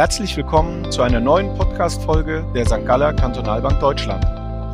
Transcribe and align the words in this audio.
Herzlich 0.00 0.34
willkommen 0.34 0.90
zu 0.90 1.02
einer 1.02 1.20
neuen 1.20 1.54
Podcast-Folge 1.58 2.50
der 2.54 2.64
St. 2.64 2.86
Galler 2.86 3.12
Kantonalbank 3.12 3.80
Deutschland. 3.80 4.24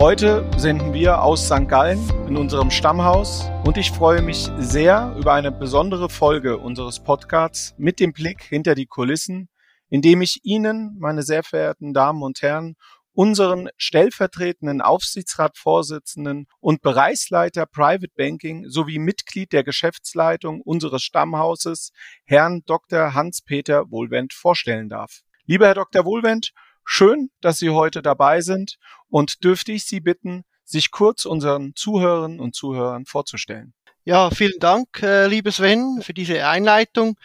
Heute 0.00 0.48
senden 0.56 0.92
wir 0.92 1.20
aus 1.20 1.46
St. 1.46 1.66
Gallen 1.66 1.98
in 2.28 2.36
unserem 2.36 2.70
Stammhaus 2.70 3.50
und 3.64 3.76
ich 3.76 3.90
freue 3.90 4.22
mich 4.22 4.48
sehr 4.58 5.16
über 5.18 5.32
eine 5.32 5.50
besondere 5.50 6.08
Folge 6.10 6.58
unseres 6.58 7.02
Podcasts 7.02 7.74
mit 7.76 7.98
dem 7.98 8.12
Blick 8.12 8.40
hinter 8.44 8.76
die 8.76 8.86
Kulissen, 8.86 9.48
in 9.90 10.00
dem 10.00 10.22
ich 10.22 10.42
Ihnen, 10.44 10.96
meine 11.00 11.22
sehr 11.22 11.42
verehrten 11.42 11.92
Damen 11.92 12.22
und 12.22 12.40
Herren, 12.40 12.76
unseren 13.16 13.70
stellvertretenden 13.78 14.82
Aufsichtsratsvorsitzenden 14.82 16.46
und 16.60 16.82
Bereichsleiter 16.82 17.64
Private 17.64 18.12
Banking 18.14 18.68
sowie 18.68 18.98
Mitglied 18.98 19.54
der 19.54 19.64
Geschäftsleitung 19.64 20.60
unseres 20.60 21.02
Stammhauses, 21.02 21.92
Herrn 22.24 22.62
Dr. 22.66 23.14
Hans-Peter 23.14 23.90
Wohlwend, 23.90 24.34
vorstellen 24.34 24.90
darf. 24.90 25.22
Lieber 25.46 25.66
Herr 25.66 25.74
Dr. 25.74 26.04
Wohlwend, 26.04 26.52
schön, 26.84 27.30
dass 27.40 27.58
Sie 27.58 27.70
heute 27.70 28.02
dabei 28.02 28.42
sind 28.42 28.76
und 29.08 29.42
dürfte 29.42 29.72
ich 29.72 29.86
Sie 29.86 30.00
bitten, 30.00 30.44
sich 30.64 30.90
kurz 30.90 31.24
unseren 31.24 31.74
Zuhörerinnen 31.74 32.38
und 32.38 32.54
Zuhörern 32.54 33.06
vorzustellen. 33.06 33.72
Ja, 34.04 34.30
vielen 34.30 34.60
Dank, 34.60 35.02
äh, 35.02 35.26
liebe 35.26 35.52
Sven, 35.52 36.02
für 36.02 36.12
diese 36.12 36.46
Einleitung. 36.46 37.16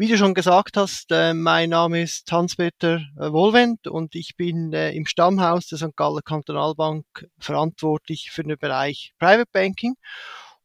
Wie 0.00 0.06
du 0.06 0.16
schon 0.16 0.32
gesagt 0.32 0.76
hast, 0.76 1.10
äh, 1.10 1.34
mein 1.34 1.70
Name 1.70 2.02
ist 2.02 2.30
Hans-Peter 2.30 3.00
äh, 3.18 3.32
Wohlwend 3.32 3.88
und 3.88 4.14
ich 4.14 4.36
bin 4.36 4.72
äh, 4.72 4.92
im 4.92 5.06
Stammhaus 5.06 5.66
der 5.66 5.78
St. 5.78 5.96
Galler 5.96 6.22
Kantonalbank 6.22 7.04
verantwortlich 7.40 8.30
für 8.30 8.44
den 8.44 8.56
Bereich 8.56 9.12
Private 9.18 9.50
Banking. 9.52 9.96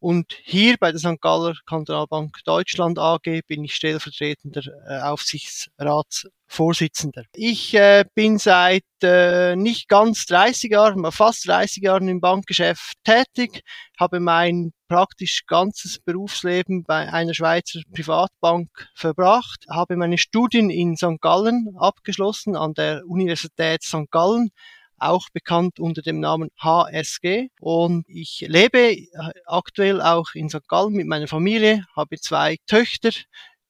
Und 0.03 0.37
hier 0.43 0.75
bei 0.77 0.91
der 0.91 0.99
St. 0.99 1.19
Galler 1.21 1.55
Kantonalbank 1.65 2.43
Deutschland 2.43 2.99
AG 2.99 3.23
bin 3.47 3.63
ich 3.63 3.73
stellvertretender 3.73 4.63
äh, 4.85 4.99
Aufsichtsratsvorsitzender. 4.99 7.23
Ich 7.33 7.73
äh, 7.73 8.03
bin 8.13 8.37
seit 8.37 8.83
äh, 9.01 9.55
nicht 9.55 9.87
ganz 9.87 10.25
30 10.25 10.71
Jahren, 10.71 11.09
fast 11.09 11.47
30 11.47 11.83
Jahren 11.83 12.09
im 12.09 12.19
Bankgeschäft 12.19 12.97
tätig, 13.05 13.61
habe 13.97 14.19
mein 14.19 14.73
praktisch 14.89 15.45
ganzes 15.47 15.99
Berufsleben 15.99 16.83
bei 16.83 17.13
einer 17.13 17.33
Schweizer 17.33 17.79
Privatbank 17.93 18.89
verbracht, 18.95 19.65
habe 19.69 19.95
meine 19.95 20.17
Studien 20.17 20.69
in 20.69 20.97
St. 20.97 21.21
Gallen 21.21 21.77
abgeschlossen 21.77 22.57
an 22.57 22.73
der 22.73 23.03
Universität 23.07 23.83
St. 23.83 24.11
Gallen 24.11 24.51
auch 25.03 25.27
bekannt 25.33 25.79
unter 25.79 26.01
dem 26.01 26.19
Namen 26.19 26.49
HSG. 26.59 27.49
Und 27.59 28.05
ich 28.07 28.45
lebe 28.47 28.79
äh, 28.79 29.07
aktuell 29.45 30.01
auch 30.01 30.33
in 30.33 30.49
St. 30.49 30.67
Gallen 30.67 30.93
mit 30.93 31.07
meiner 31.07 31.27
Familie, 31.27 31.85
habe 31.95 32.17
zwei 32.19 32.57
Töchter, 32.67 33.11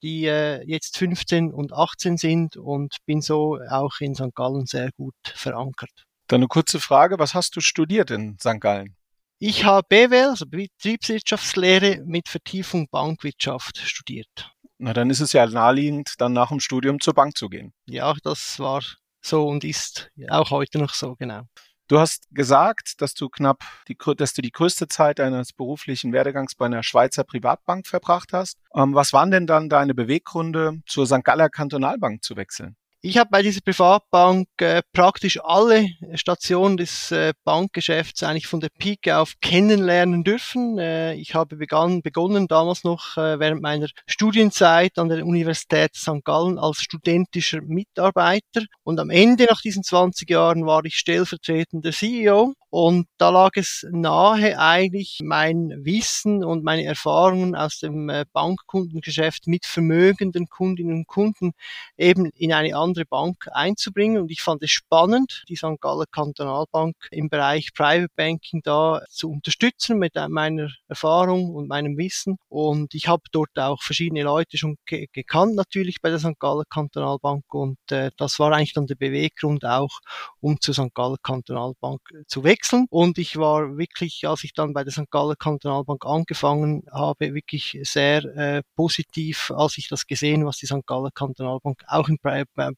die 0.01 0.25
äh, 0.25 0.63
jetzt 0.65 0.97
15 0.97 1.51
und 1.51 1.73
18 1.73 2.17
sind 2.17 2.57
und 2.57 2.97
bin 3.05 3.21
so 3.21 3.59
auch 3.69 3.99
in 3.99 4.15
St. 4.15 4.35
Gallen 4.35 4.65
sehr 4.65 4.91
gut 4.97 5.15
verankert. 5.23 6.05
Dann 6.27 6.41
eine 6.41 6.47
kurze 6.47 6.79
Frage, 6.79 7.19
was 7.19 7.33
hast 7.33 7.55
du 7.55 7.61
studiert 7.61 8.11
in 8.11 8.37
St. 8.39 8.59
Gallen? 8.59 8.95
Ich 9.39 9.65
habe 9.65 9.85
BWL, 9.89 10.29
also 10.29 10.45
Betriebswirtschaftslehre 10.45 12.01
mit 12.05 12.29
Vertiefung 12.29 12.87
Bankwirtschaft 12.89 13.77
studiert. 13.77 14.51
Na, 14.77 14.93
dann 14.93 15.09
ist 15.09 15.19
es 15.19 15.33
ja 15.33 15.45
naheliegend, 15.45 16.13
dann 16.17 16.33
nach 16.33 16.49
dem 16.49 16.59
Studium 16.59 16.99
zur 16.99 17.13
Bank 17.13 17.37
zu 17.37 17.49
gehen. 17.49 17.73
Ja, 17.85 18.13
das 18.23 18.59
war 18.59 18.81
so 19.25 19.47
und 19.47 19.63
ist 19.63 20.11
auch 20.29 20.51
heute 20.51 20.79
noch 20.79 20.93
so, 20.93 21.15
genau. 21.15 21.43
Du 21.89 21.99
hast 21.99 22.27
gesagt, 22.31 23.01
dass 23.01 23.13
du 23.13 23.27
knapp 23.29 23.63
die, 23.87 23.97
dass 24.17 24.33
du 24.33 24.41
die 24.41 24.51
größte 24.51 24.87
Zeit 24.87 25.19
deines 25.19 25.51
beruflichen 25.51 26.13
Werdegangs 26.13 26.55
bei 26.55 26.65
einer 26.65 26.81
Schweizer 26.81 27.23
Privatbank 27.23 27.87
verbracht 27.87 28.31
hast. 28.31 28.57
Ähm, 28.73 28.95
was 28.95 29.11
waren 29.11 29.31
denn 29.31 29.47
dann 29.47 29.69
deine 29.69 29.93
Beweggründe, 29.93 30.81
zur 30.85 31.05
St. 31.05 31.23
Galler 31.23 31.49
Kantonalbank 31.49 32.23
zu 32.23 32.37
wechseln? 32.37 32.77
Ich 33.05 33.17
habe 33.17 33.29
bei 33.29 33.41
dieser 33.41 33.59
Privatbank 33.59 34.47
äh, 34.61 34.81
praktisch 34.93 35.37
alle 35.43 35.89
Stationen 36.13 36.77
des 36.77 37.11
äh, 37.11 37.33
Bankgeschäfts 37.43 38.23
eigentlich 38.23 38.47
von 38.47 38.61
der 38.61 38.69
Pike 38.69 39.17
auf 39.17 39.33
kennenlernen 39.41 40.23
dürfen. 40.23 40.77
Äh, 40.77 41.15
ich 41.15 41.35
habe 41.35 41.57
begann, 41.57 42.01
begonnen 42.01 42.47
damals 42.47 42.85
noch 42.85 43.17
äh, 43.17 43.41
während 43.41 43.61
meiner 43.61 43.87
Studienzeit 44.07 44.97
an 44.97 45.09
der 45.09 45.25
Universität 45.25 45.93
St. 45.95 46.23
Gallen 46.23 46.57
als 46.57 46.77
studentischer 46.81 47.61
Mitarbeiter 47.61 48.61
und 48.83 49.01
am 49.01 49.09
Ende 49.09 49.47
nach 49.49 49.59
diesen 49.59 49.83
20 49.83 50.29
Jahren 50.29 50.65
war 50.65 50.85
ich 50.85 50.95
stellvertretender 50.95 51.91
CEO 51.91 52.53
und 52.69 53.07
da 53.17 53.29
lag 53.29 53.51
es 53.53 53.85
nahe 53.91 54.57
eigentlich 54.57 55.19
mein 55.21 55.73
Wissen 55.83 56.43
und 56.43 56.63
meine 56.63 56.85
Erfahrungen 56.85 57.53
aus 57.53 57.77
dem 57.77 58.09
äh, 58.09 58.25
Bankkundengeschäft 58.33 59.45
mit 59.45 59.65
vermögenden 59.67 60.47
Kundinnen 60.47 60.95
und 60.95 61.07
Kunden 61.07 61.51
eben 61.97 62.31
in 62.35 62.51
eine 62.51 62.75
andere 62.75 62.92
Bank 63.05 63.47
einzubringen. 63.51 64.21
Und 64.21 64.31
ich 64.31 64.41
fand 64.41 64.63
es 64.63 64.71
spannend, 64.71 65.43
die 65.49 65.55
St. 65.55 65.79
Galler 65.81 66.05
Kantonalbank 66.11 66.95
im 67.11 67.29
Bereich 67.29 67.73
Private 67.73 68.11
Banking 68.15 68.61
da 68.63 69.01
zu 69.09 69.29
unterstützen 69.29 69.99
mit 69.99 70.13
meiner 70.29 70.69
Erfahrung 70.87 71.55
und 71.55 71.67
meinem 71.67 71.97
Wissen. 71.97 72.37
Und 72.49 72.93
ich 72.93 73.07
habe 73.07 73.23
dort 73.31 73.57
auch 73.57 73.81
verschiedene 73.81 74.23
Leute 74.23 74.57
schon 74.57 74.77
ge 74.85 75.07
gekannt, 75.11 75.55
natürlich 75.55 76.01
bei 76.01 76.09
der 76.09 76.19
St. 76.19 76.39
Galler 76.39 76.65
Kantonalbank. 76.69 77.43
Und 77.53 77.77
äh, 77.91 78.11
das 78.17 78.39
war 78.39 78.51
eigentlich 78.51 78.73
dann 78.73 78.87
der 78.87 78.95
Beweggrund 78.95 79.65
auch, 79.65 79.99
um 80.39 80.59
zur 80.61 80.73
St. 80.73 80.93
Galler 80.93 81.17
Kantonalbank 81.21 82.01
zu 82.27 82.43
wechseln. 82.43 82.85
Und 82.89 83.17
ich 83.17 83.37
war 83.37 83.77
wirklich, 83.77 84.27
als 84.27 84.43
ich 84.43 84.53
dann 84.53 84.73
bei 84.73 84.83
der 84.83 84.93
St. 84.93 85.09
Galler 85.09 85.35
Kantonalbank 85.35 86.05
angefangen 86.05 86.83
habe, 86.91 87.33
wirklich 87.33 87.79
sehr 87.83 88.23
äh, 88.35 88.61
positiv, 88.75 89.51
als 89.55 89.77
ich 89.77 89.87
das 89.87 90.07
gesehen, 90.07 90.45
was 90.45 90.57
die 90.57 90.67
St. 90.67 90.85
Galler 90.85 91.11
Kantonalbank 91.11 91.83
auch 91.87 92.07
im 92.09 92.17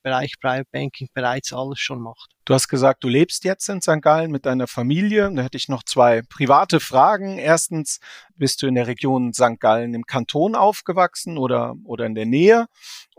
Bereich 0.06 0.40
Private 0.40 0.68
Banking 0.72 1.10
bereits 1.16 1.52
alles 1.52 1.80
schon 1.80 2.00
macht. 2.00 2.30
Du 2.46 2.54
hast 2.54 2.68
gesagt, 2.68 3.04
du 3.04 3.08
lebst 3.08 3.44
jetzt 3.44 3.68
in 3.70 3.82
St. 3.82 4.04
Gallen 4.04 4.30
mit 4.30 4.46
deiner 4.46 4.68
Familie. 4.68 5.32
Da 5.34 5.42
hätte 5.42 5.58
ich 5.58 5.68
noch 5.68 5.82
zwei 5.82 6.22
private 6.22 6.80
Fragen. 6.80 7.40
Erstens, 7.40 8.00
bist 8.36 8.62
du 8.62 8.68
in 8.68 8.76
der 8.76 8.86
Region 8.86 9.34
St. 9.34 9.60
Gallen 9.60 9.96
im 9.96 10.06
Kanton 10.06 10.54
aufgewachsen 10.54 11.40
oder, 11.40 11.74
oder 11.86 12.06
in 12.06 12.14
der 12.14 12.28
Nähe? 12.28 12.68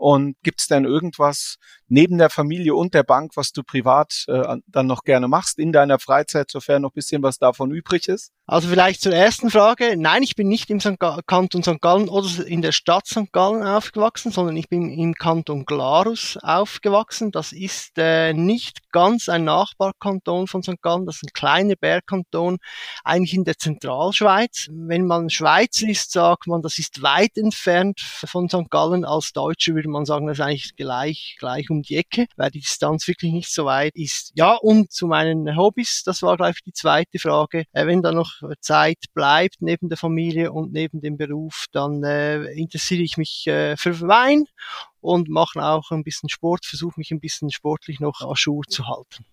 Und 0.09 0.37
gibt 0.41 0.61
es 0.61 0.67
denn 0.67 0.85
irgendwas 0.85 1.57
neben 1.89 2.17
der 2.17 2.29
Familie 2.29 2.75
und 2.75 2.93
der 2.93 3.03
Bank, 3.03 3.33
was 3.35 3.51
du 3.51 3.61
privat 3.61 4.23
äh, 4.29 4.55
dann 4.65 4.87
noch 4.87 5.03
gerne 5.03 5.27
machst 5.27 5.59
in 5.59 5.73
deiner 5.73 5.99
Freizeit, 5.99 6.49
sofern 6.49 6.83
noch 6.83 6.93
bisschen 6.93 7.23
was 7.23 7.39
davon 7.39 7.71
übrig 7.71 8.07
ist? 8.07 8.31
Also 8.45 8.69
vielleicht 8.69 9.01
zur 9.01 9.13
ersten 9.13 9.49
Frage. 9.49 9.97
Nein, 9.97 10.23
ich 10.23 10.37
bin 10.37 10.47
nicht 10.47 10.69
im 10.69 10.79
St. 10.79 10.97
Kanton 11.27 11.61
St. 11.61 11.81
Gallen 11.81 12.07
oder 12.07 12.47
in 12.47 12.61
der 12.61 12.71
Stadt 12.71 13.05
St. 13.05 13.33
Gallen 13.33 13.61
aufgewachsen, 13.61 14.31
sondern 14.31 14.55
ich 14.55 14.69
bin 14.69 14.89
im 14.89 15.15
Kanton 15.15 15.65
Glarus 15.65 16.37
aufgewachsen. 16.41 17.31
Das 17.31 17.51
ist 17.51 17.97
äh, 17.97 18.31
nicht 18.31 18.89
ganz 18.93 19.27
ein 19.27 19.43
Nachbarkanton 19.43 20.47
von 20.47 20.63
St. 20.63 20.81
Gallen, 20.81 21.05
das 21.05 21.17
ist 21.17 21.23
ein 21.23 21.33
kleiner 21.33 21.75
Bergkanton, 21.75 22.59
eigentlich 23.03 23.33
in 23.33 23.43
der 23.43 23.57
Zentralschweiz. 23.57 24.69
Wenn 24.71 25.05
man 25.05 25.29
Schweizer 25.29 25.89
ist, 25.89 26.13
sagt 26.13 26.47
man, 26.47 26.61
das 26.61 26.79
ist 26.79 27.01
weit 27.01 27.35
entfernt 27.35 27.99
von 27.99 28.47
St. 28.47 28.69
Gallen. 28.69 29.03
Als 29.03 29.33
Deutsche 29.33 29.75
würde 29.75 29.89
man 29.89 29.96
sagen, 30.05 30.27
das 30.27 30.37
ist 30.37 30.43
eigentlich 30.43 30.75
gleich, 30.75 31.35
gleich 31.39 31.69
um 31.69 31.81
die 31.81 31.97
Ecke, 31.97 32.27
weil 32.35 32.51
die 32.51 32.59
Distanz 32.59 33.07
wirklich 33.07 33.31
nicht 33.31 33.51
so 33.51 33.65
weit 33.65 33.95
ist. 33.95 34.31
Ja, 34.35 34.55
und 34.55 34.91
zu 34.91 35.07
meinen 35.07 35.55
Hobbys, 35.55 36.03
das 36.05 36.21
war 36.21 36.37
gleich 36.37 36.61
die 36.65 36.73
zweite 36.73 37.19
Frage. 37.19 37.65
Äh, 37.71 37.87
wenn 37.87 38.01
da 38.01 38.11
noch 38.11 38.41
Zeit 38.59 39.05
bleibt 39.13 39.61
neben 39.61 39.89
der 39.89 39.97
Familie 39.97 40.51
und 40.51 40.71
neben 40.71 41.01
dem 41.01 41.17
Beruf, 41.17 41.65
dann 41.71 42.03
äh, 42.03 42.43
interessiere 42.53 43.01
ich 43.01 43.17
mich 43.17 43.47
äh, 43.47 43.77
für 43.77 43.99
Wein 44.01 44.45
und 45.01 45.29
mache 45.29 45.63
auch 45.63 45.91
ein 45.91 46.03
bisschen 46.03 46.29
Sport, 46.29 46.65
versuche 46.65 46.99
mich 46.99 47.11
ein 47.11 47.19
bisschen 47.19 47.49
sportlich 47.51 47.99
noch 47.99 48.21
à 48.21 48.33
jour 48.35 48.63
zu 48.67 48.87
halten. 48.87 49.25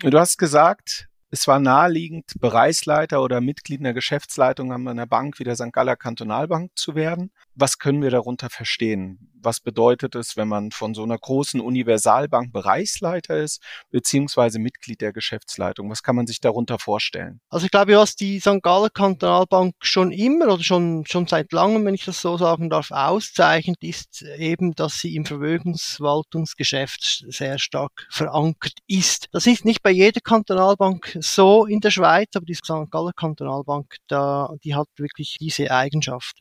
Du 0.00 0.18
hast 0.18 0.38
gesagt, 0.38 1.08
es 1.32 1.46
war 1.46 1.60
naheliegend, 1.60 2.32
Bereichsleiter 2.40 3.22
oder 3.22 3.40
Mitglied 3.40 3.78
in 3.78 3.84
der 3.84 3.94
Geschäftsleitung 3.94 4.72
einer 4.72 5.06
Bank 5.06 5.38
wie 5.38 5.44
der 5.44 5.54
St. 5.54 5.72
Galler 5.72 5.94
Kantonalbank 5.94 6.72
zu 6.74 6.96
werden. 6.96 7.30
Was 7.54 7.78
können 7.78 8.02
wir 8.02 8.10
darunter 8.10 8.50
verstehen? 8.50 9.29
Was 9.42 9.60
bedeutet 9.60 10.14
es, 10.14 10.36
wenn 10.36 10.48
man 10.48 10.70
von 10.70 10.94
so 10.94 11.02
einer 11.02 11.18
großen 11.18 11.60
Universalbank 11.60 12.52
Bereichsleiter 12.52 13.38
ist, 13.38 13.62
beziehungsweise 13.90 14.58
Mitglied 14.58 15.00
der 15.00 15.12
Geschäftsleitung? 15.12 15.90
Was 15.90 16.02
kann 16.02 16.16
man 16.16 16.26
sich 16.26 16.40
darunter 16.40 16.78
vorstellen? 16.78 17.40
Also 17.48 17.64
ich 17.64 17.70
glaube, 17.70 17.96
was 17.96 18.16
die 18.16 18.40
St. 18.40 18.62
Galler 18.62 18.90
Kantonalbank 18.90 19.74
schon 19.80 20.12
immer 20.12 20.46
oder 20.46 20.62
schon, 20.62 21.04
schon 21.06 21.26
seit 21.26 21.52
langem, 21.52 21.84
wenn 21.84 21.94
ich 21.94 22.04
das 22.04 22.20
so 22.20 22.36
sagen 22.36 22.70
darf, 22.70 22.90
auszeichnet, 22.90 23.78
ist 23.80 24.22
eben, 24.22 24.74
dass 24.74 25.00
sie 25.00 25.16
im 25.16 25.24
Vermögensverwaltungsgeschäft 25.24 27.24
sehr 27.28 27.58
stark 27.58 28.06
verankert 28.10 28.78
ist. 28.86 29.28
Das 29.32 29.46
ist 29.46 29.64
nicht 29.64 29.82
bei 29.82 29.90
jeder 29.90 30.20
Kantonalbank 30.20 31.16
so 31.20 31.66
in 31.66 31.80
der 31.80 31.90
Schweiz, 31.90 32.28
aber 32.34 32.46
die 32.46 32.54
St. 32.54 32.90
Galler 32.90 33.12
Kantonalbank, 33.12 33.96
da, 34.08 34.54
die 34.64 34.74
hat 34.74 34.88
wirklich 34.96 35.36
diese 35.40 35.70
Eigenschaft. 35.70 36.40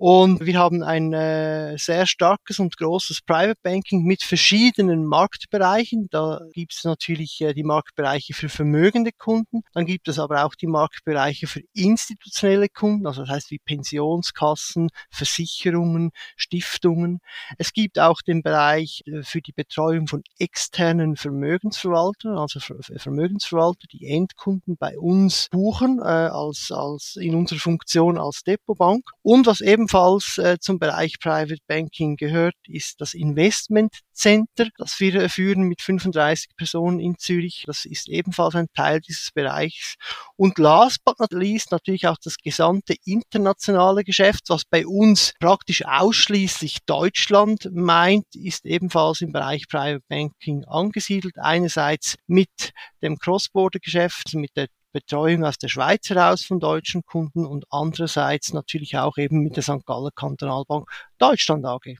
Und 0.00 0.40
wir 0.46 0.58
haben 0.58 0.82
ein 0.82 1.12
äh, 1.12 1.76
sehr 1.76 2.06
starkes 2.06 2.58
und 2.58 2.78
großes 2.78 3.20
Private 3.20 3.60
Banking 3.62 4.04
mit 4.04 4.22
verschiedenen 4.22 5.04
Marktbereichen. 5.04 6.08
Da 6.10 6.40
gibt 6.54 6.72
es 6.72 6.84
natürlich 6.84 7.38
äh, 7.42 7.52
die 7.52 7.64
Marktbereiche 7.64 8.32
für 8.32 8.48
vermögende 8.48 9.10
Kunden, 9.12 9.60
dann 9.74 9.84
gibt 9.84 10.08
es 10.08 10.18
aber 10.18 10.46
auch 10.46 10.54
die 10.54 10.68
Marktbereiche 10.68 11.46
für 11.46 11.60
institutionelle 11.74 12.70
Kunden, 12.70 13.06
also 13.06 13.20
das 13.20 13.30
heißt 13.30 13.50
wie 13.50 13.58
Pensionskassen, 13.58 14.88
Versicherungen, 15.10 16.12
Stiftungen. 16.34 17.18
Es 17.58 17.74
gibt 17.74 17.98
auch 17.98 18.22
den 18.22 18.42
Bereich 18.42 19.02
äh, 19.04 19.22
für 19.22 19.42
die 19.42 19.52
Betreuung 19.52 20.06
von 20.06 20.22
externen 20.38 21.16
Vermögensverwaltern, 21.16 22.38
also 22.38 22.58
Vermögensverwalter, 22.96 23.86
die 23.92 24.06
Endkunden 24.06 24.78
bei 24.78 24.98
uns 24.98 25.48
buchen 25.50 25.98
äh, 25.98 26.04
als, 26.04 26.72
als 26.72 27.16
in 27.16 27.34
unserer 27.34 27.58
Funktion 27.58 28.16
als 28.16 28.44
Depotbank. 28.44 29.04
Und 29.20 29.46
was 29.46 29.60
ebenfalls 29.90 30.38
äh, 30.38 30.56
zum 30.60 30.78
Bereich 30.78 31.18
Private 31.18 31.60
Banking 31.66 32.16
gehört, 32.16 32.54
ist 32.68 33.00
das 33.00 33.12
Investment 33.12 33.92
Center, 34.12 34.68
das 34.78 35.00
wir 35.00 35.16
äh, 35.16 35.28
führen 35.28 35.62
mit 35.62 35.82
35 35.82 36.50
Personen 36.56 37.00
in 37.00 37.18
Zürich. 37.18 37.64
Das 37.66 37.84
ist 37.84 38.08
ebenfalls 38.08 38.54
ein 38.54 38.68
Teil 38.76 39.00
dieses 39.00 39.32
Bereichs. 39.32 39.96
Und 40.36 40.58
last 40.58 41.04
but 41.04 41.18
not 41.18 41.32
least 41.32 41.72
natürlich 41.72 42.06
auch 42.06 42.18
das 42.22 42.36
gesamte 42.36 42.94
internationale 43.04 44.04
Geschäft, 44.04 44.44
was 44.48 44.62
bei 44.64 44.86
uns 44.86 45.32
praktisch 45.40 45.84
ausschließlich 45.84 46.78
Deutschland 46.86 47.68
meint, 47.72 48.26
ist 48.34 48.66
ebenfalls 48.66 49.22
im 49.22 49.32
Bereich 49.32 49.66
Private 49.68 50.04
Banking 50.08 50.64
angesiedelt. 50.66 51.34
Einerseits 51.36 52.14
mit 52.28 52.72
dem 53.02 53.18
Cross-Border-Geschäft, 53.18 54.34
mit 54.34 54.50
der 54.56 54.68
Betreuung 54.92 55.44
aus 55.44 55.58
der 55.58 55.68
Schweiz 55.68 56.10
heraus 56.10 56.44
von 56.44 56.58
deutschen 56.58 57.02
Kunden 57.04 57.46
und 57.46 57.64
andererseits 57.70 58.52
natürlich 58.52 58.96
auch 58.96 59.18
eben 59.18 59.40
mit 59.40 59.56
der 59.56 59.62
St. 59.62 59.86
Galler 59.86 60.10
Kantonalbank 60.10 60.88
Deutschland 61.18 61.64
AG. 61.64 61.96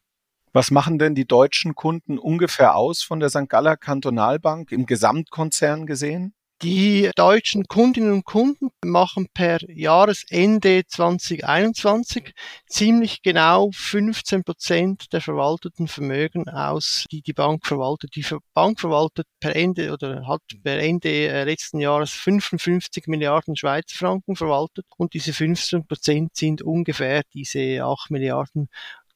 Was 0.52 0.72
machen 0.72 0.98
denn 0.98 1.14
die 1.14 1.26
deutschen 1.26 1.76
Kunden 1.76 2.18
ungefähr 2.18 2.74
aus 2.74 3.02
von 3.02 3.20
der 3.20 3.30
St. 3.30 3.48
Galler 3.48 3.76
Kantonalbank 3.76 4.72
im 4.72 4.86
Gesamtkonzern 4.86 5.86
gesehen? 5.86 6.34
Die 6.62 7.10
deutschen 7.16 7.64
Kundinnen 7.68 8.12
und 8.12 8.26
Kunden 8.26 8.68
machen 8.84 9.28
per 9.32 9.60
Jahresende 9.70 10.82
2021 10.86 12.34
ziemlich 12.66 13.22
genau 13.22 13.70
15 13.72 14.44
Prozent 14.44 15.10
der 15.14 15.22
verwalteten 15.22 15.88
Vermögen 15.88 16.50
aus, 16.50 17.06
die 17.10 17.22
die 17.22 17.32
Bank 17.32 17.66
verwaltet. 17.66 18.14
Die 18.14 18.26
Bank 18.52 18.78
verwaltet 18.78 19.26
per 19.40 19.56
Ende 19.56 19.90
oder 19.90 20.26
hat 20.28 20.42
per 20.62 20.78
Ende 20.78 21.08
äh, 21.08 21.44
letzten 21.44 21.80
Jahres 21.80 22.12
55 22.12 23.06
Milliarden 23.06 23.56
Schweizer 23.56 23.96
Franken 23.96 24.36
verwaltet 24.36 24.84
und 24.98 25.14
diese 25.14 25.32
15 25.32 25.86
Prozent 25.86 26.36
sind 26.36 26.60
ungefähr 26.60 27.22
diese 27.32 27.82
8 27.82 28.10
Milliarden, 28.10 28.68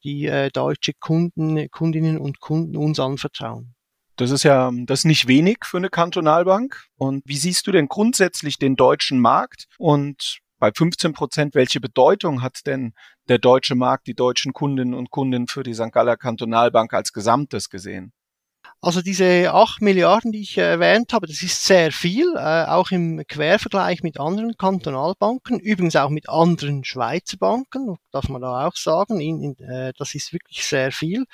die 0.03 0.25
äh, 0.25 0.49
deutsche 0.49 0.93
Kunden, 0.93 1.69
Kundinnen 1.69 2.17
und 2.17 2.39
Kunden 2.39 2.75
uns 2.75 2.99
anvertrauen. 2.99 3.74
Das 4.17 4.31
ist 4.31 4.43
ja 4.43 4.71
das 4.85 4.99
ist 4.99 5.05
nicht 5.05 5.27
wenig 5.27 5.59
für 5.63 5.77
eine 5.77 5.89
Kantonalbank. 5.89 6.85
Und 6.97 7.23
wie 7.25 7.37
siehst 7.37 7.67
du 7.67 7.71
denn 7.71 7.87
grundsätzlich 7.87 8.57
den 8.57 8.75
deutschen 8.75 9.19
Markt? 9.19 9.67
Und 9.77 10.39
bei 10.57 10.71
15 10.71 11.13
Prozent, 11.13 11.55
welche 11.55 11.81
Bedeutung 11.81 12.41
hat 12.41 12.65
denn 12.65 12.93
der 13.27 13.39
deutsche 13.39 13.75
Markt, 13.75 14.07
die 14.07 14.15
deutschen 14.15 14.53
Kundinnen 14.53 14.93
und 14.93 15.11
Kunden 15.11 15.47
für 15.47 15.63
die 15.63 15.73
St. 15.73 15.91
Galler 15.91 16.15
Kantonalbank 16.17 16.93
als 16.93 17.11
Gesamtes 17.11 17.69
gesehen? 17.69 18.13
Also 18.85 19.01
diese 19.01 19.51
acht 19.51 19.81
Milliarden, 19.81 20.31
die 20.31 20.43
ich 20.43 20.59
erwähnt 20.59 21.11
habe, 21.11 21.25
das 21.25 21.41
ist 21.41 21.63
sehr 21.63 21.91
viel, 21.91 22.35
äh, 22.35 22.65
auch 22.65 22.91
im 22.91 23.23
Quervergleich 23.27 24.03
mit 24.03 24.19
anderen 24.19 24.57
Kantonalbanken, 24.57 25.59
übrigens 25.59 25.95
auch 25.95 26.11
mit 26.11 26.29
anderen 26.29 26.83
Schweizer 26.83 27.37
Banken, 27.37 27.97
darf 28.11 28.29
man 28.29 28.43
da 28.43 28.67
auch 28.67 28.75
sagen. 28.75 29.55
Äh, 29.59 29.91
das 29.97 30.13
ist 30.13 30.33
wirklich 30.33 30.63
sehr 30.63 30.91
viel. 30.91 31.25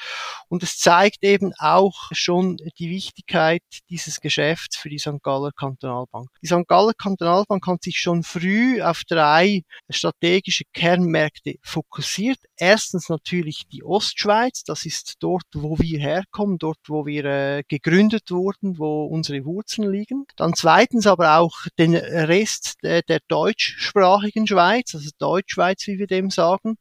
Und 0.48 0.63
es 0.63 0.77
zeigt 0.77 1.25
eben 1.25 1.51
auch 1.59 2.12
schon 2.13 2.56
die 2.80 2.89
Wichtigkeit 2.89 3.63
dieses 3.89 4.21
Geschäfts 4.21 4.77
für 4.77 4.88
die 4.88 5.00
St. 5.00 5.21
Galler 5.21 5.51
Kantonalbank. 5.51 6.30
Die 6.42 6.48
St. 6.48 6.65
Galler 6.69 6.94
Kantonalbank 6.94 7.68
hat 7.68 7.83
sich 7.83 8.00
schon 8.00 8.24
früh 8.24 8.81
auf 8.81 9.01
drei 9.06 9.63
strategische 9.89 10.63
Kernmärkte 10.71 11.56
fokussiert. 11.63 12.39
Erstens 12.56 13.09
natürlich 13.09 13.63
die 13.69 13.83
Ostschweiz, 13.83 14.63
das 14.63 14.86
ist 14.86 15.15
dort, 15.19 15.48
wo 15.53 15.77
wir 15.80 16.00
herkommen, 16.00 16.57
dort, 16.57 16.80
wo 16.88 17.06
wir 17.06 17.40
äh, 17.41 17.63
gegründet 17.67 18.31
wurden, 18.31 18.77
wo 18.77 19.05
unsere 19.05 19.45
Wurzeln 19.45 19.91
liegen. 19.91 20.25
Dann 20.35 20.53
zweitens 20.53 21.07
aber 21.07 21.38
auch 21.38 21.55
den 21.77 21.95
Rest 21.95 22.77
der, 22.83 23.01
der 23.01 23.19
deutschsprachigen 23.27 24.47
Schweiz, 24.47 24.95
also 24.95 25.09
Deutschschweiz, 25.17 25.88
wie 25.88 25.99
wir 25.99 26.07
dem 26.07 26.29
sagen 26.29 26.77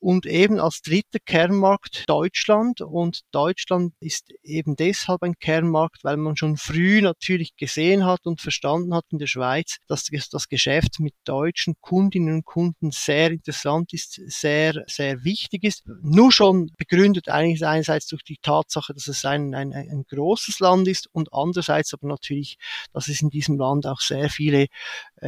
und 0.00 0.26
eben 0.26 0.60
als 0.60 0.82
dritter 0.82 1.18
Kernmarkt 1.24 2.04
Deutschland. 2.08 2.80
Und 2.80 3.22
Deutschland 3.32 3.94
ist 4.00 4.30
eben 4.42 4.76
deshalb 4.76 5.22
ein 5.22 5.38
Kernmarkt, 5.38 6.04
weil 6.04 6.16
man 6.16 6.36
schon 6.36 6.56
früh 6.56 7.00
natürlich 7.00 7.56
gesehen 7.56 8.04
hat 8.04 8.26
und 8.26 8.40
verstanden 8.40 8.94
hat 8.94 9.04
in 9.10 9.18
der 9.18 9.26
Schweiz, 9.26 9.78
dass 9.86 10.08
das 10.30 10.48
Geschäft 10.48 11.00
mit 11.00 11.14
deutschen 11.24 11.74
Kundinnen 11.80 12.36
und 12.36 12.44
Kunden 12.44 12.90
sehr 12.90 13.30
interessant 13.30 13.92
ist, 13.92 14.20
sehr, 14.26 14.84
sehr 14.86 15.24
wichtig 15.24 15.64
ist. 15.64 15.82
Nur 16.02 16.32
schon 16.32 16.70
begründet 16.76 17.28
eigentlich 17.28 17.66
einerseits 17.66 18.06
durch 18.06 18.22
die 18.22 18.38
Tatsache, 18.40 18.94
dass 18.94 19.08
es 19.08 19.24
ein, 19.24 19.54
ein, 19.54 19.72
ein 19.72 20.04
großes 20.08 20.60
Land 20.60 20.88
ist 20.88 21.08
und 21.12 21.32
andererseits 21.32 21.92
aber 21.94 22.08
natürlich, 22.08 22.56
dass 22.92 23.08
es 23.08 23.20
in 23.20 23.30
diesem 23.30 23.58
Land 23.58 23.86
auch 23.86 24.00
sehr 24.00 24.30
viele 24.30 24.66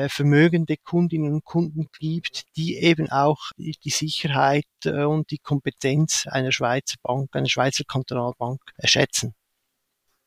vermögende 0.08 0.76
Kundinnen 0.76 1.34
und 1.34 1.44
Kunden 1.44 1.88
gibt, 1.98 2.44
die 2.56 2.76
eben 2.76 3.10
auch 3.10 3.50
die, 3.56 3.90
Sicherheit 3.90 4.64
äh, 4.84 5.04
und 5.04 5.30
die 5.30 5.38
Kompetenz 5.38 6.26
einer 6.28 6.52
Schweizer 6.52 6.96
Bank, 7.02 7.34
einer 7.34 7.48
Schweizer 7.48 7.84
Kantonalbank 7.84 8.60
schätzen. 8.84 9.34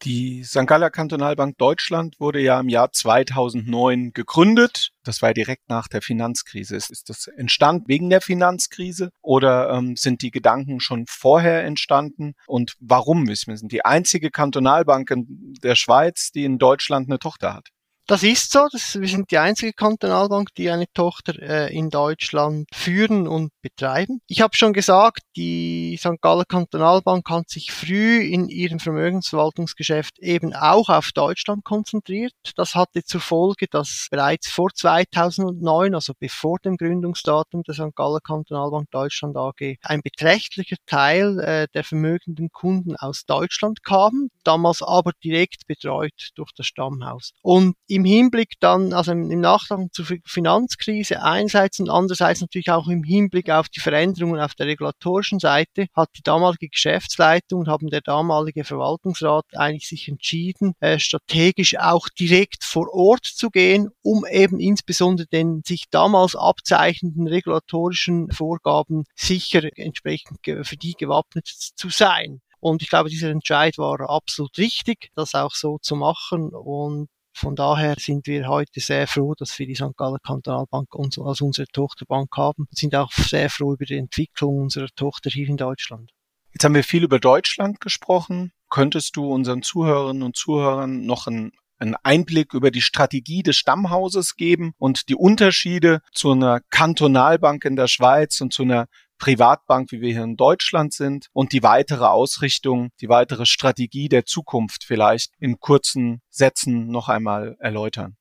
Die 0.04 0.44
St. 0.44 0.68
Galler 0.68 0.90
Kantonalbank 0.90 1.58
Deutschland 1.58 2.20
wurde 2.20 2.42
ja 2.42 2.60
im 2.60 2.68
Jahr 2.68 2.92
2009 2.92 4.12
gegründet. 4.12 4.90
Das 5.06 5.22
war 5.22 5.34
direkt 5.34 5.70
nach 5.70 5.88
der 5.88 6.02
Finanzkrise. 6.02 6.76
Ist 6.76 7.08
das 7.08 7.28
entstanden 7.28 7.86
wegen 7.88 8.10
der 8.10 8.20
Finanzkrise 8.20 9.12
oder 9.22 9.70
ähm, 9.70 9.96
sind 9.96 10.22
die 10.22 10.32
Gedanken 10.32 10.82
schon 10.82 11.06
vorher 11.08 11.64
entstanden? 11.64 12.34
Und 12.48 12.76
warum 12.82 13.30
wissen 13.30 13.52
wir? 13.52 13.58
Sind 13.58 13.72
die 13.72 13.86
einzige 13.86 14.30
Kantonalbank 14.30 15.10
in 15.10 15.54
der 15.64 15.76
Schweiz, 15.76 16.32
die 16.32 16.44
in 16.44 16.58
Deutschland 16.58 17.08
eine 17.08 17.20
Tochter 17.20 17.54
hat? 17.54 17.70
Das 18.06 18.22
ist 18.22 18.52
so. 18.52 18.68
Das, 18.70 19.00
wir 19.00 19.08
sind 19.08 19.32
die 19.32 19.38
einzige 19.38 19.72
Kantonalbank, 19.72 20.50
die 20.56 20.70
eine 20.70 20.88
Tochter 20.94 21.42
äh, 21.42 21.74
in 21.74 21.90
Deutschland 21.90 22.68
führen 22.74 23.30
und 23.30 23.52
betreiben. 23.62 24.20
Ich 24.28 24.42
habe 24.42 24.58
schon 24.58 24.74
gesagt, 24.74 25.22
die 25.38 25.98
St. 25.98 26.20
Galler 26.20 26.44
Kantonalbank 26.44 27.30
hat 27.30 27.50
sich 27.50 27.72
früh 27.72 28.20
in 28.20 28.50
ihrem 28.50 28.80
Vermögensverwaltungsgeschäft 28.80 30.20
eben 30.20 30.54
auch 30.54 30.90
auf 30.90 31.12
Deutschland 31.14 31.64
konzentriert. 31.64 32.34
Das 32.58 32.76
hatte 32.76 33.06
zur 33.06 33.22
Folge, 33.22 33.68
dass 33.72 34.08
bereits 34.12 34.50
vor 34.50 34.72
2009, 34.76 35.96
also 35.96 36.12
bevor 36.20 36.60
dem 36.60 36.76
Gründungsdatum 36.76 37.64
der 37.64 37.74
St. 37.74 37.96
Galler 37.96 38.20
Kantonalbank 38.20 38.92
Deutschland 38.92 39.38
AG, 39.38 39.78
ein 39.82 40.02
beträchtlicher 40.02 40.76
Teil 40.88 41.40
äh, 41.40 41.68
der 41.74 41.86
vermögenden 41.86 42.50
Kunden 42.52 42.98
aus 42.98 43.24
Deutschland 43.26 43.82
kam, 43.82 44.28
damals 44.44 44.82
aber 44.82 45.14
direkt 45.24 45.68
betreut 45.68 46.32
durch 46.36 46.52
das 46.58 46.66
Stammhaus. 46.66 47.32
Und 47.42 47.76
im 47.94 48.06
Hinblick 48.06 48.54
dann, 48.60 48.94
also 48.94 49.12
im 49.12 49.40
Nachgang 49.40 49.90
zur 49.92 50.06
Finanzkrise 50.26 51.22
einerseits 51.22 51.80
und 51.80 51.90
andererseits 51.90 52.42
natürlich 52.42 52.72
auch 52.72 52.88
im 52.88 53.04
Hinblick 53.04 53.50
auf 53.50 53.70
die 53.70 53.80
Veränderungen 53.80 54.40
auf 54.40 54.56
der 54.56 54.68
regulatorischen 54.68 55.40
Seite, 55.40 55.88
hat 55.96 56.10
die 56.18 56.24
damalige 56.24 56.70
Geschäftsleitung 56.70 57.62
und 57.62 57.68
haben 57.68 57.90
der 57.90 58.02
damalige 58.02 58.64
Verwaltungsrat 58.64 59.46
eigentlich 59.56 59.88
sich 59.88 60.08
entschieden, 60.08 60.74
äh, 60.80 60.98
strategisch 61.00 61.78
auch 61.78 62.08
direkt 62.10 62.64
vor 62.64 62.94
Ort 62.94 63.26
zu 63.26 63.50
gehen, 63.50 63.90
um 64.02 64.26
eben 64.26 64.60
insbesondere 64.60 65.28
den 65.28 65.62
sich 65.64 65.86
damals 65.92 66.36
abzeichnenden 66.36 67.28
regulatorischen 67.28 68.32
Vorgaben 68.32 69.04
sicher 69.16 69.62
entsprechend 69.76 70.40
für 70.44 70.78
die 70.78 70.94
gewappnet 70.94 71.48
zu 71.48 71.90
sein. 71.90 72.42
Und 72.64 72.82
ich 72.82 72.90
glaube, 72.90 73.10
dieser 73.10 73.30
Entscheid 73.30 73.78
war 73.78 74.10
absolut 74.10 74.58
richtig, 74.58 75.10
das 75.16 75.36
auch 75.36 75.54
so 75.54 75.80
zu 75.82 75.98
machen. 75.98 76.52
Und 76.54 77.10
von 77.34 77.56
daher 77.56 77.96
sind 77.98 78.28
wir 78.28 78.48
heute 78.48 78.80
sehr 78.80 79.08
froh, 79.08 79.34
dass 79.36 79.58
wir 79.58 79.66
die 79.66 79.76
St. 79.76 79.98
Galler 79.98 80.20
Kantonalbank 80.20 80.94
uns 80.96 81.18
als 81.20 81.42
unsere 81.42 81.68
Tochterbank 81.68 82.30
haben 82.38 82.68
und 82.70 82.78
sind 82.78 82.96
auch 82.96 83.12
sehr 83.12 83.50
froh 83.50 83.74
über 83.74 83.86
die 83.86 83.98
Entwicklung 83.98 84.60
unserer 84.60 84.90
Tochter 84.96 85.30
hier 85.30 85.48
in 85.48 85.58
Deutschland. 85.58 86.12
Jetzt 86.54 86.64
haben 86.64 86.76
wir 86.76 86.84
viel 86.84 87.04
über 87.04 87.20
Deutschland 87.20 87.82
gesprochen. 87.82 88.52
Könntest 88.70 89.16
du 89.16 89.32
unseren 89.32 89.64
Zuhörerinnen 89.64 90.24
und 90.24 90.36
Zuhörern 90.36 91.06
noch 91.06 91.28
einen 91.28 91.52
einen 91.84 91.96
Einblick 92.02 92.54
über 92.54 92.72
die 92.72 92.82
Strategie 92.82 93.44
des 93.44 93.58
Stammhauses 93.58 94.36
geben 94.36 94.74
und 94.78 95.10
die 95.10 95.16
Unterschiede 95.16 96.02
zu 96.14 96.32
einer 96.32 96.62
Kantonalbank 96.70 97.66
in 97.66 97.76
der 97.76 97.88
Schweiz 97.88 98.40
und 98.42 98.54
zu 98.54 98.64
einer 98.64 98.88
Privatbank, 99.18 99.92
wie 99.92 100.02
wir 100.02 100.12
hier 100.12 100.24
in 100.24 100.36
Deutschland 100.36 100.94
sind 100.94 101.28
und 101.34 101.54
die 101.54 101.64
weitere 101.64 102.06
Ausrichtung, 102.06 102.90
die 103.02 103.10
weitere 103.10 103.46
Strategie 103.46 104.10
der 104.10 104.26
Zukunft 104.26 104.84
vielleicht 104.84 105.32
in 105.40 105.60
kurzen 105.60 106.22
Sätzen 106.30 106.88
noch 106.88 107.10
einmal 107.10 107.56
erläutern. 107.60 108.18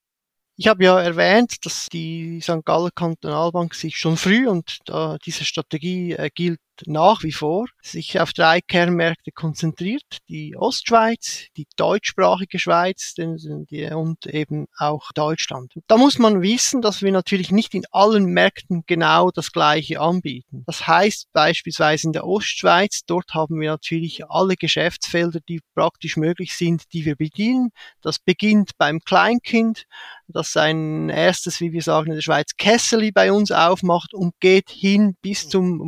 Ich 0.56 0.68
habe 0.68 0.84
ja 0.84 1.00
erwähnt, 1.00 1.64
dass 1.64 1.88
die 1.88 2.40
St. 2.40 2.64
Galler 2.64 2.90
Kantonalbank 2.94 3.74
sich 3.74 3.96
schon 3.96 4.16
früh 4.16 4.46
und 4.46 4.80
äh, 4.88 5.16
diese 5.24 5.44
Strategie 5.44 6.12
äh, 6.12 6.30
gilt 6.32 6.60
nach 6.86 7.22
wie 7.22 7.32
vor 7.32 7.66
sich 7.80 8.20
auf 8.20 8.32
drei 8.32 8.60
Kernmärkte 8.60 9.32
konzentriert. 9.32 10.18
Die 10.28 10.56
Ostschweiz, 10.56 11.46
die 11.56 11.66
deutschsprachige 11.76 12.58
Schweiz 12.58 13.14
und 13.18 14.26
eben 14.26 14.66
auch 14.76 15.12
Deutschland. 15.12 15.72
Da 15.86 15.96
muss 15.96 16.18
man 16.18 16.42
wissen, 16.42 16.82
dass 16.82 17.02
wir 17.02 17.12
natürlich 17.12 17.50
nicht 17.50 17.74
in 17.74 17.84
allen 17.90 18.26
Märkten 18.26 18.84
genau 18.86 19.30
das 19.30 19.52
Gleiche 19.52 20.00
anbieten. 20.00 20.64
Das 20.66 20.86
heißt 20.86 21.28
beispielsweise 21.32 22.06
in 22.08 22.12
der 22.12 22.26
Ostschweiz, 22.26 23.02
dort 23.06 23.34
haben 23.34 23.60
wir 23.60 23.70
natürlich 23.70 24.24
alle 24.28 24.56
Geschäftsfelder, 24.56 25.40
die 25.48 25.60
praktisch 25.74 26.16
möglich 26.16 26.54
sind, 26.54 26.92
die 26.92 27.04
wir 27.04 27.16
bedienen. 27.16 27.70
Das 28.00 28.18
beginnt 28.18 28.72
beim 28.78 29.00
Kleinkind, 29.00 29.86
das 30.28 30.52
sein 30.52 31.08
erstes, 31.08 31.60
wie 31.60 31.72
wir 31.72 31.82
sagen 31.82 32.08
in 32.08 32.14
der 32.14 32.22
Schweiz, 32.22 32.56
Kesseli 32.56 33.12
bei 33.12 33.32
uns 33.32 33.50
aufmacht 33.50 34.14
und 34.14 34.34
geht 34.40 34.70
hin 34.70 35.16
bis 35.20 35.48
zum 35.48 35.78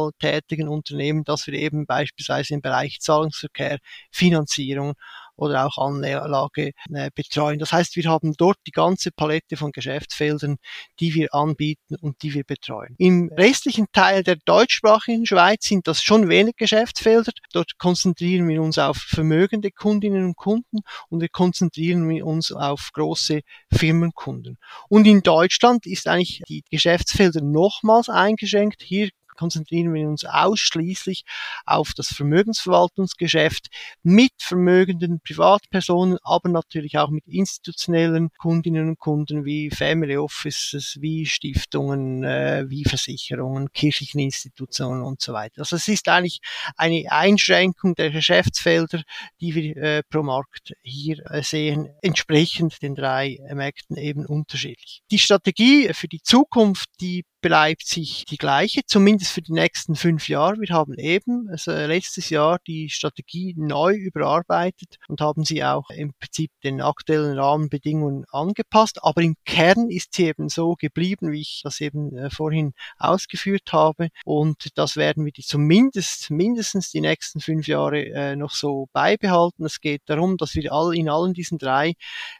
multinational 0.00 0.10
tätigen 0.18 0.68
Unternehmen, 0.68 1.24
das 1.24 1.46
wir 1.46 1.54
eben 1.54 1.86
beispielsweise 1.86 2.54
im 2.54 2.60
Bereich 2.60 2.98
Zahlungsverkehr, 3.00 3.78
Finanzierung 4.10 4.94
oder 5.36 5.66
auch 5.66 5.78
Anlage 5.78 6.72
äh, 6.92 7.10
betreuen. 7.14 7.58
Das 7.58 7.72
heißt, 7.72 7.96
wir 7.96 8.04
haben 8.10 8.34
dort 8.36 8.58
die 8.66 8.72
ganze 8.72 9.10
Palette 9.10 9.56
von 9.56 9.72
Geschäftsfeldern, 9.72 10.58
die 11.00 11.14
wir 11.14 11.34
anbieten 11.34 11.96
und 12.00 12.22
die 12.22 12.34
wir 12.34 12.44
betreuen. 12.44 12.94
Im 12.98 13.30
restlichen 13.34 13.86
Teil 13.92 14.22
der 14.22 14.36
deutschsprachigen 14.44 15.24
Schweiz 15.24 15.64
sind 15.64 15.86
das 15.86 16.02
schon 16.02 16.28
wenig 16.28 16.56
Geschäftsfelder. 16.56 17.32
Dort 17.54 17.78
konzentrieren 17.78 18.46
wir 18.48 18.60
uns 18.60 18.76
auf 18.76 18.98
vermögende 18.98 19.70
Kundinnen 19.70 20.26
und 20.26 20.36
Kunden 20.36 20.80
und 21.08 21.22
wir 21.22 21.30
konzentrieren 21.30 22.22
uns 22.22 22.52
auf 22.52 22.90
große 22.92 23.40
Firmenkunden. 23.72 24.58
Und 24.90 25.06
in 25.06 25.22
Deutschland 25.22 25.86
ist 25.86 26.06
eigentlich 26.06 26.42
die 26.48 26.64
Geschäftsfelder 26.70 27.40
nochmals 27.40 28.10
eingeschränkt. 28.10 28.82
Hier 28.82 29.08
konzentrieren 29.40 29.94
wir 29.94 30.06
uns 30.06 30.26
ausschließlich 30.26 31.24
auf 31.64 31.94
das 31.96 32.08
Vermögensverwaltungsgeschäft 32.08 33.68
mit 34.02 34.32
vermögenden 34.38 35.20
Privatpersonen, 35.20 36.18
aber 36.22 36.50
natürlich 36.50 36.98
auch 36.98 37.08
mit 37.08 37.26
institutionellen 37.26 38.28
Kundinnen 38.36 38.90
und 38.90 38.98
Kunden 38.98 39.46
wie 39.46 39.70
Family 39.70 40.18
Offices, 40.18 40.98
wie 41.00 41.24
Stiftungen, 41.24 42.22
äh, 42.22 42.66
wie 42.68 42.84
Versicherungen, 42.84 43.72
kirchlichen 43.72 44.20
Institutionen 44.20 45.02
und 45.02 45.22
so 45.22 45.32
weiter. 45.32 45.60
Also 45.60 45.76
es 45.76 45.88
ist 45.88 46.06
eigentlich 46.08 46.40
eine 46.76 47.10
Einschränkung 47.10 47.94
der 47.94 48.10
Geschäftsfelder, 48.10 49.02
die 49.40 49.54
wir 49.54 49.76
äh, 49.78 50.02
pro 50.02 50.22
Markt 50.22 50.74
hier 50.82 51.24
äh, 51.30 51.42
sehen, 51.42 51.88
entsprechend 52.02 52.82
den 52.82 52.94
drei 52.94 53.38
Märkten 53.54 53.96
eben 53.96 54.26
unterschiedlich. 54.26 55.00
Die 55.10 55.18
Strategie 55.18 55.94
für 55.94 56.08
die 56.08 56.20
Zukunft, 56.20 56.90
die 57.00 57.24
bleibt 57.40 57.86
sich 57.86 58.24
die 58.26 58.36
gleiche, 58.36 58.82
zumindest 58.86 59.32
für 59.32 59.42
die 59.42 59.52
nächsten 59.52 59.96
fünf 59.96 60.28
Jahre. 60.28 60.60
Wir 60.60 60.74
haben 60.74 60.94
eben 60.94 61.48
also 61.50 61.72
letztes 61.72 62.30
Jahr 62.30 62.58
die 62.66 62.88
Strategie 62.90 63.54
neu 63.56 63.94
überarbeitet 63.94 64.96
und 65.08 65.20
haben 65.20 65.44
sie 65.44 65.64
auch 65.64 65.90
im 65.90 66.12
Prinzip 66.18 66.50
den 66.62 66.80
aktuellen 66.80 67.38
Rahmenbedingungen 67.38 68.24
angepasst. 68.30 69.02
Aber 69.02 69.22
im 69.22 69.36
Kern 69.44 69.90
ist 69.90 70.14
sie 70.14 70.26
eben 70.26 70.48
so 70.48 70.74
geblieben, 70.74 71.32
wie 71.32 71.40
ich 71.40 71.60
das 71.64 71.80
eben 71.80 72.16
äh, 72.16 72.30
vorhin 72.30 72.72
ausgeführt 72.98 73.72
habe. 73.72 74.08
Und 74.24 74.68
das 74.76 74.96
werden 74.96 75.24
wir 75.24 75.32
die 75.32 75.42
zumindest 75.42 76.30
mindestens 76.30 76.90
die 76.90 77.00
nächsten 77.00 77.40
fünf 77.40 77.66
Jahre 77.66 78.04
äh, 78.06 78.36
noch 78.36 78.52
so 78.52 78.88
beibehalten. 78.92 79.64
Es 79.64 79.80
geht 79.80 80.02
darum, 80.06 80.36
dass 80.36 80.54
wir 80.54 80.72
all, 80.72 80.94
in 80.94 81.08
allen 81.08 81.34
diesen 81.34 81.58
drei 81.58 81.94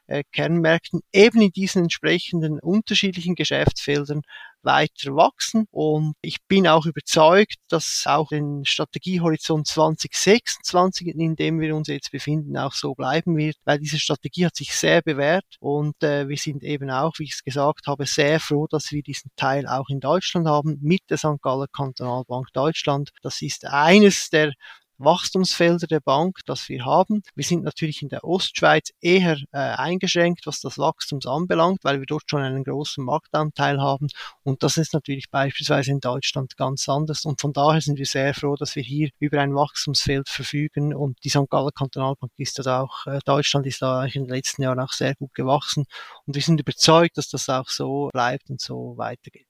äh, 0.06 0.24
Kernmärkten 0.32 1.00
eben 1.12 1.40
in 1.40 1.50
diesen 1.50 1.82
entsprechenden 1.82 2.60
unterschiedlichen 2.60 3.34
Geschäftsfeldern 3.34 4.22
weiter 4.62 5.14
wachsen. 5.16 5.66
Und 5.70 6.14
ich 6.22 6.38
bin 6.48 6.66
auch 6.66 6.86
überzeugt, 6.86 7.56
dass 7.68 8.04
auch 8.06 8.28
den 8.28 8.64
Strategiehorizont 8.64 9.66
2026, 9.66 11.08
in 11.08 11.36
dem 11.36 11.60
wir 11.60 11.74
uns 11.74 11.88
jetzt 11.88 12.10
befinden, 12.10 12.56
auch 12.56 12.72
so 12.72 12.94
bleiben 12.94 13.36
wird, 13.36 13.56
weil 13.64 13.78
diese 13.78 13.98
Strategie 13.98 14.46
hat 14.46 14.56
sich 14.56 14.74
sehr 14.74 15.02
bewährt 15.02 15.44
und 15.60 16.02
äh, 16.02 16.28
wir 16.28 16.36
sind 16.36 16.62
eben 16.62 16.90
auch, 16.90 17.12
wie 17.18 17.24
ich 17.24 17.34
es 17.34 17.44
gesagt 17.44 17.86
habe, 17.86 18.06
sehr 18.06 18.40
froh, 18.40 18.66
dass 18.68 18.90
wir 18.92 19.02
diesen 19.02 19.30
Teil 19.36 19.66
auch 19.66 19.88
in 19.88 20.00
Deutschland 20.00 20.46
haben 20.46 20.78
mit 20.80 21.02
der 21.10 21.18
St. 21.18 21.40
Galler 21.42 21.68
Kantonalbank 21.68 22.48
Deutschland. 22.52 23.10
Das 23.22 23.42
ist 23.42 23.66
eines 23.66 24.30
der 24.30 24.52
Wachstumsfelder 25.00 25.86
der 25.86 26.00
Bank, 26.00 26.40
das 26.46 26.68
wir 26.68 26.84
haben. 26.84 27.22
Wir 27.34 27.44
sind 27.44 27.64
natürlich 27.64 28.02
in 28.02 28.08
der 28.08 28.24
Ostschweiz 28.24 28.90
eher 29.00 29.38
äh, 29.52 29.58
eingeschränkt, 29.58 30.46
was 30.46 30.60
das 30.60 30.78
Wachstums 30.78 31.26
anbelangt, 31.26 31.80
weil 31.82 32.00
wir 32.00 32.06
dort 32.06 32.24
schon 32.26 32.42
einen 32.42 32.64
großen 32.64 33.04
Marktanteil 33.04 33.80
haben. 33.80 34.08
Und 34.42 34.62
das 34.62 34.76
ist 34.76 34.94
natürlich 34.94 35.30
beispielsweise 35.30 35.90
in 35.90 36.00
Deutschland 36.00 36.56
ganz 36.56 36.88
anders. 36.88 37.24
Und 37.24 37.40
von 37.40 37.52
daher 37.52 37.80
sind 37.80 37.98
wir 37.98 38.06
sehr 38.06 38.34
froh, 38.34 38.56
dass 38.56 38.76
wir 38.76 38.82
hier 38.82 39.10
über 39.18 39.40
ein 39.40 39.54
Wachstumsfeld 39.54 40.28
verfügen. 40.28 40.94
Und 40.94 41.18
die 41.24 41.30
St. 41.30 41.48
Galler 41.48 41.72
Kantonalbank 41.72 42.32
ist 42.36 42.58
da 42.64 42.82
auch, 42.82 43.06
äh, 43.06 43.20
Deutschland 43.24 43.66
ist 43.66 43.82
da 43.82 44.04
in 44.04 44.24
den 44.24 44.28
letzten 44.28 44.62
Jahren 44.62 44.80
auch 44.80 44.92
sehr 44.92 45.14
gut 45.14 45.34
gewachsen. 45.34 45.86
Und 46.26 46.34
wir 46.34 46.42
sind 46.42 46.60
überzeugt, 46.60 47.16
dass 47.16 47.28
das 47.28 47.48
auch 47.48 47.68
so 47.68 48.10
bleibt 48.12 48.50
und 48.50 48.60
so 48.60 48.94
weitergeht. 48.96 49.46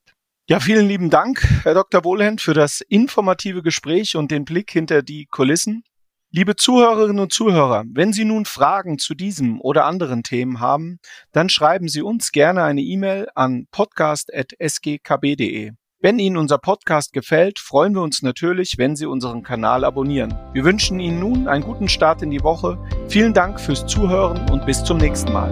Ja, 0.50 0.58
vielen 0.58 0.88
lieben 0.88 1.10
Dank, 1.10 1.46
Herr 1.62 1.74
Dr. 1.74 2.02
Wohlhend, 2.02 2.40
für 2.40 2.54
das 2.54 2.80
informative 2.80 3.62
Gespräch 3.62 4.16
und 4.16 4.32
den 4.32 4.44
Blick 4.44 4.72
hinter 4.72 5.00
die 5.00 5.26
Kulissen. 5.26 5.84
Liebe 6.32 6.56
Zuhörerinnen 6.56 7.20
und 7.20 7.32
Zuhörer, 7.32 7.84
wenn 7.86 8.12
Sie 8.12 8.24
nun 8.24 8.46
Fragen 8.46 8.98
zu 8.98 9.14
diesem 9.14 9.60
oder 9.60 9.84
anderen 9.84 10.24
Themen 10.24 10.58
haben, 10.58 10.98
dann 11.30 11.50
schreiben 11.50 11.86
Sie 11.86 12.02
uns 12.02 12.32
gerne 12.32 12.64
eine 12.64 12.80
E-Mail 12.80 13.28
an 13.36 13.68
podcast.sgkb.de. 13.70 15.70
Wenn 16.00 16.18
Ihnen 16.18 16.36
unser 16.36 16.58
Podcast 16.58 17.12
gefällt, 17.12 17.60
freuen 17.60 17.94
wir 17.94 18.02
uns 18.02 18.22
natürlich, 18.22 18.76
wenn 18.76 18.96
Sie 18.96 19.06
unseren 19.06 19.44
Kanal 19.44 19.84
abonnieren. 19.84 20.36
Wir 20.52 20.64
wünschen 20.64 20.98
Ihnen 20.98 21.20
nun 21.20 21.46
einen 21.46 21.62
guten 21.62 21.88
Start 21.88 22.22
in 22.22 22.32
die 22.32 22.42
Woche. 22.42 22.76
Vielen 23.08 23.34
Dank 23.34 23.60
fürs 23.60 23.86
Zuhören 23.86 24.50
und 24.50 24.66
bis 24.66 24.82
zum 24.82 24.96
nächsten 24.96 25.32
Mal. 25.32 25.50